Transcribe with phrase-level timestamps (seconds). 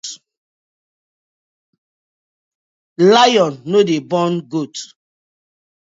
[3.13, 4.75] Lion no dey born goat.